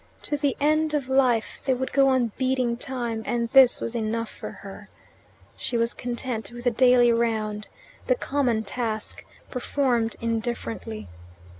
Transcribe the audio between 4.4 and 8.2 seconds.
her. She was content with the daily round, the